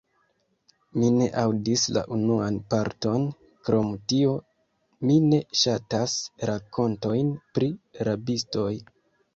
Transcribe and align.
Mi 1.01 1.09
ne 1.17 1.25
aŭdis 1.41 1.83
la 1.97 2.03
unuan 2.15 2.57
parton; 2.75 3.27
krom 3.69 3.93
tio, 4.15 4.33
mi 5.05 5.21
ne 5.29 5.43
ŝatas 5.61 6.19
rakontojn 6.53 7.33
pri 7.55 7.75
rabistoj. 8.11 8.71